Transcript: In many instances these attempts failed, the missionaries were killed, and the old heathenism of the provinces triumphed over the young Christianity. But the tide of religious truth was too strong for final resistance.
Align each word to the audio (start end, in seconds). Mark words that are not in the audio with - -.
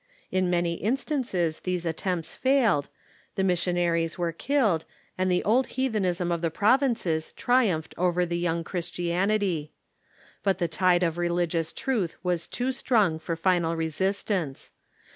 In 0.31 0.49
many 0.49 0.73
instances 0.77 1.59
these 1.59 1.85
attempts 1.85 2.33
failed, 2.33 2.89
the 3.35 3.43
missionaries 3.43 4.17
were 4.17 4.31
killed, 4.31 4.83
and 5.15 5.29
the 5.31 5.43
old 5.43 5.67
heathenism 5.77 6.31
of 6.31 6.41
the 6.41 6.49
provinces 6.49 7.33
triumphed 7.33 7.93
over 7.99 8.25
the 8.25 8.39
young 8.39 8.63
Christianity. 8.63 9.73
But 10.41 10.57
the 10.57 10.67
tide 10.67 11.03
of 11.03 11.19
religious 11.19 11.71
truth 11.71 12.15
was 12.23 12.47
too 12.47 12.71
strong 12.71 13.19
for 13.19 13.35
final 13.35 13.75
resistance. 13.75 14.71